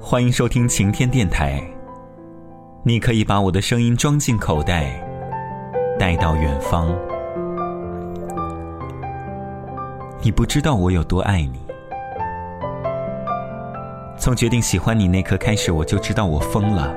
[0.00, 1.62] 欢迎收听晴天电台。
[2.82, 5.00] 你可以把我的声音装进口袋，
[5.98, 6.94] 带到远方。
[10.22, 11.60] 你不知道我有多爱你。
[14.18, 16.94] 从决定喜欢你那刻开始，我就知道我疯了。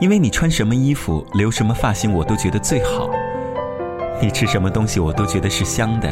[0.00, 3.08] 因为你穿什么衣服、留什么发型，我都觉得最好；
[4.20, 6.10] 你吃什么东西，我都觉得是香的；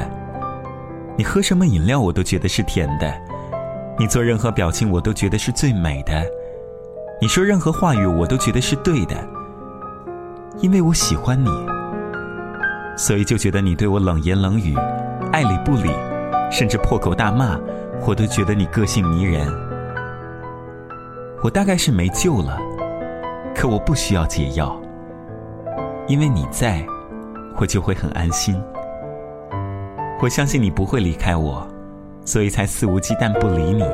[1.17, 3.13] 你喝什么饮料，我都觉得是甜的；
[3.99, 6.23] 你做任何表情，我都觉得是最美的；
[7.21, 9.17] 你说任何话语，我都觉得是对的。
[10.59, 11.49] 因为我喜欢你，
[12.97, 14.77] 所以就觉得你对我冷言冷语、
[15.33, 15.91] 爱理不理，
[16.51, 17.59] 甚至破口大骂，
[18.07, 19.47] 我都觉得你个性迷人。
[21.43, 22.59] 我大概是没救了。
[23.55, 24.79] 可我不需要解药，
[26.07, 26.85] 因为你在，
[27.57, 28.55] 我就会很安心。
[30.21, 31.67] 我相信你不会离开我，
[32.27, 33.85] 所以才肆无忌惮不理你，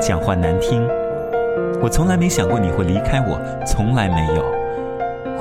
[0.00, 0.84] 讲话难听。
[1.80, 4.44] 我从来没想过你会离开我，从来没有。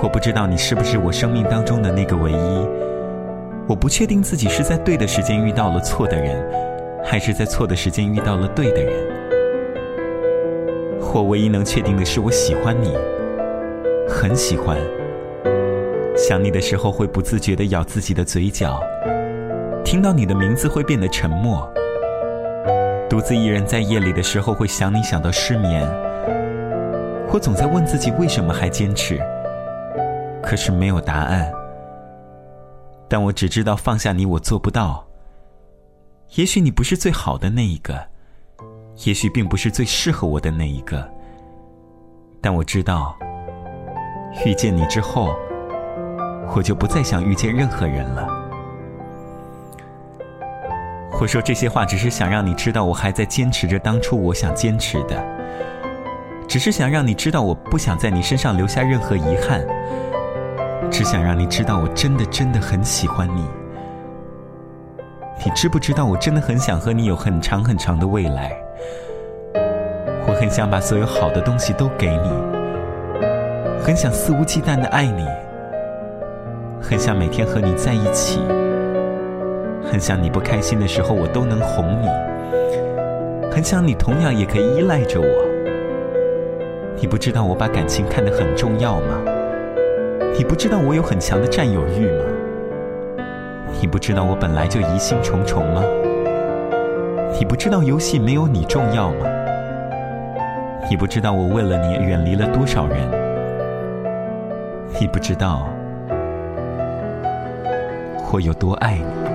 [0.03, 2.67] 我不知道你是不是我生命当中的那个唯一。
[3.67, 6.37] 我不确定自己是在对的时间遇到了错的人，
[7.03, 8.93] 还是在错的时间遇到了对的人。
[11.11, 12.95] 我唯一能确定的是，我喜欢你。
[14.07, 14.77] 很喜欢，
[16.15, 18.79] 想你的时候会不自觉的咬自己的嘴角，
[19.83, 21.67] 听到你的名字会变得沉默，
[23.09, 25.87] 独自一人在夜里的时候会想你想到失眠。
[27.31, 29.17] 我总在问自己为什么还坚持，
[30.43, 31.49] 可是没有答案。
[33.07, 35.05] 但我只知道放下你我做不到。
[36.35, 37.97] 也许你不是最好的那一个，
[39.05, 41.09] 也许并不是最适合我的那一个，
[42.41, 43.15] 但我知道。
[44.45, 45.33] 遇见你之后，
[46.53, 48.46] 我就不再想遇见任何人了。
[51.19, 55.15] 我说这些话，只是想让你知道，我还在坚持着当初我想坚持的，
[56.47, 59.65] 只是想让你知道，我不想在你身上留下任何遗憾，
[60.91, 63.43] 只想让你知道，我真的真的很喜欢你。
[65.43, 68.55] 你知不知道，我真的很想和你有很长很长的未来？
[70.27, 72.31] 我很想把所有好的东西都给你。
[73.83, 75.25] 很想肆无忌惮的爱你，
[76.79, 78.39] 很想每天和你在一起，
[79.89, 82.07] 很想你不开心的时候我都能哄你，
[83.49, 85.27] 很想你同样也可以依赖着我。
[86.99, 89.21] 你不知道我把感情看得很重要吗？
[90.37, 92.25] 你不知道我有很强的占有欲吗？
[93.79, 95.81] 你不知道我本来就疑心重重吗？
[97.39, 99.25] 你不知道游戏没有你重要吗？
[100.89, 102.97] 你不知道我为了你远离了多少人？
[104.99, 105.69] 你不知道
[108.27, 109.27] 会有多爱你。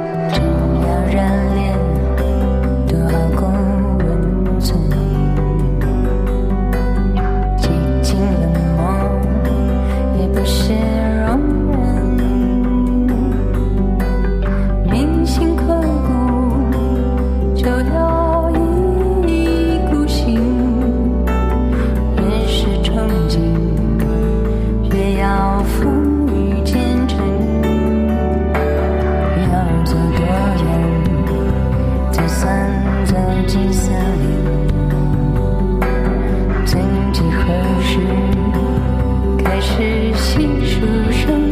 [39.62, 40.80] 是细数
[41.12, 41.51] 声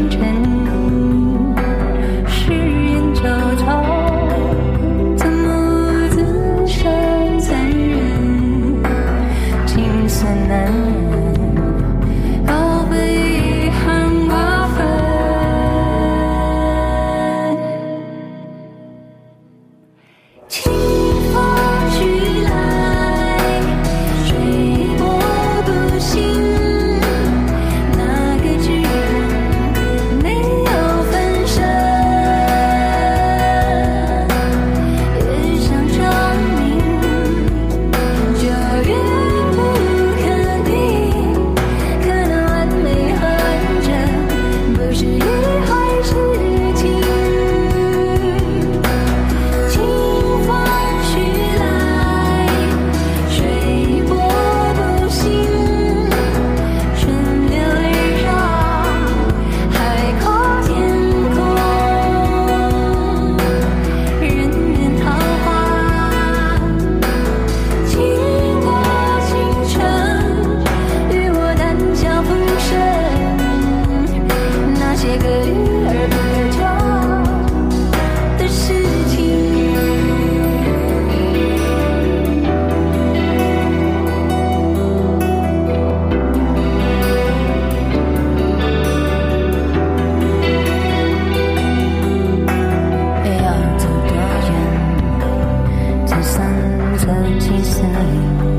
[97.71, 98.50] sign